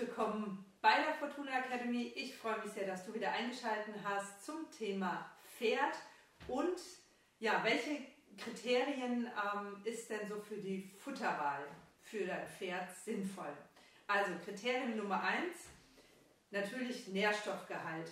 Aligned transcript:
willkommen 0.00 0.64
bei 0.80 1.02
der 1.02 1.12
Fortuna 1.12 1.58
Academy. 1.58 2.14
Ich 2.16 2.34
freue 2.34 2.58
mich 2.60 2.72
sehr, 2.72 2.86
dass 2.86 3.04
du 3.04 3.12
wieder 3.12 3.30
eingeschaltet 3.30 3.94
hast 4.02 4.42
zum 4.42 4.70
Thema 4.70 5.30
Pferd 5.58 5.96
und 6.48 6.80
ja, 7.38 7.62
welche 7.62 7.98
Kriterien 8.38 9.26
ähm, 9.26 9.82
ist 9.84 10.08
denn 10.08 10.26
so 10.30 10.40
für 10.40 10.56
die 10.56 10.90
Futterwahl 10.96 11.66
für 12.00 12.24
dein 12.24 12.46
Pferd 12.46 12.88
sinnvoll? 13.04 13.52
Also 14.06 14.30
Kriterium 14.46 14.96
Nummer 14.96 15.22
eins 15.22 15.66
natürlich 16.50 17.08
Nährstoffgehalt. 17.08 18.10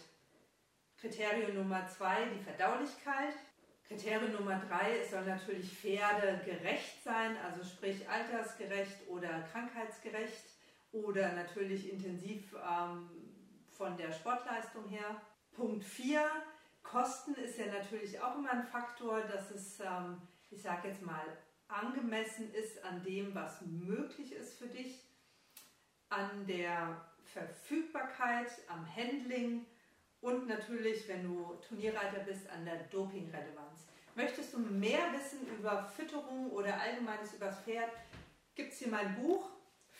Kriterium 1.00 1.54
Nummer 1.54 1.88
zwei 1.88 2.26
die 2.26 2.44
Verdaulichkeit. 2.44 3.32
Kriterium 3.88 4.32
Nummer 4.32 4.60
drei, 4.68 4.98
es 4.98 5.12
soll 5.12 5.24
natürlich 5.24 5.72
pferdegerecht 5.72 7.02
sein, 7.02 7.38
also 7.38 7.64
sprich 7.64 8.06
altersgerecht 8.06 9.08
oder 9.08 9.48
krankheitsgerecht 9.50 10.55
oder 11.04 11.32
natürlich 11.32 11.92
intensiv 11.92 12.54
ähm, 12.54 13.08
von 13.70 13.96
der 13.96 14.12
Sportleistung 14.12 14.88
her. 14.88 15.20
Punkt 15.52 15.84
4, 15.84 16.22
Kosten 16.82 17.34
ist 17.34 17.58
ja 17.58 17.66
natürlich 17.66 18.20
auch 18.20 18.36
immer 18.36 18.52
ein 18.52 18.64
Faktor, 18.64 19.20
dass 19.22 19.50
es, 19.50 19.80
ähm, 19.80 20.20
ich 20.50 20.62
sage 20.62 20.88
jetzt 20.88 21.02
mal, 21.02 21.24
angemessen 21.68 22.52
ist 22.54 22.82
an 22.84 23.02
dem, 23.02 23.34
was 23.34 23.60
möglich 23.62 24.32
ist 24.32 24.58
für 24.58 24.68
dich, 24.68 25.02
an 26.08 26.46
der 26.46 27.04
Verfügbarkeit, 27.24 28.50
am 28.68 28.86
Handling 28.94 29.66
und 30.20 30.46
natürlich, 30.46 31.08
wenn 31.08 31.24
du 31.24 31.54
Turnierreiter 31.68 32.20
bist, 32.20 32.48
an 32.48 32.64
der 32.64 32.84
Dopingrelevanz. 32.84 33.88
Möchtest 34.14 34.54
du 34.54 34.60
mehr 34.60 35.12
wissen 35.12 35.46
über 35.58 35.84
Fütterung 35.84 36.50
oder 36.52 36.80
allgemeines 36.80 37.34
über 37.34 37.46
das 37.46 37.60
Pferd, 37.60 37.90
gibt 38.54 38.72
es 38.72 38.78
hier 38.78 38.88
mein 38.88 39.14
Buch 39.16 39.50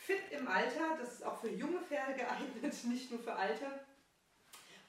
Fit 0.07 0.31
im 0.31 0.47
Alter. 0.47 0.95
Das 0.97 1.15
ist 1.15 1.25
auch 1.25 1.37
für 1.37 1.49
junge 1.49 1.81
Pferde 1.81 2.13
geeignet, 2.13 2.73
nicht 2.85 3.11
nur 3.11 3.19
für 3.19 3.35
alte. 3.35 3.65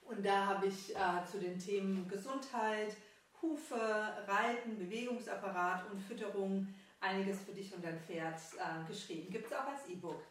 Und 0.02 0.24
da 0.24 0.46
habe 0.46 0.68
ich 0.68 0.94
äh, 0.94 1.24
zu 1.28 1.40
den 1.40 1.58
Themen 1.58 2.06
Gesundheit, 2.08 2.96
Hufe, 3.42 3.74
Reiten, 3.74 4.78
Bewegungsapparat 4.78 5.90
und 5.90 6.00
Fütterung 6.00 6.72
einiges 7.00 7.40
für 7.40 7.52
dich 7.52 7.74
und 7.74 7.84
dein 7.84 8.00
Pferd 8.00 8.38
äh, 8.58 8.88
geschrieben. 8.88 9.32
Gibt 9.32 9.46
es 9.46 9.52
auch 9.52 9.66
als 9.66 9.88
E-Book. 9.88 10.22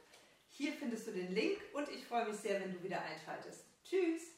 Hier 0.47 0.71
findest 0.71 1.07
du 1.07 1.11
den 1.11 1.33
Link 1.33 1.57
und 1.73 1.89
ich 1.89 2.05
freue 2.05 2.25
mich 2.29 2.37
sehr, 2.37 2.61
wenn 2.61 2.71
du 2.73 2.81
wieder 2.81 3.01
einschaltest. 3.01 3.65
Tschüss! 3.83 4.36